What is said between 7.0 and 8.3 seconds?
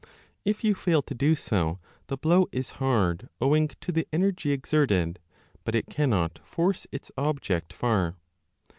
object far.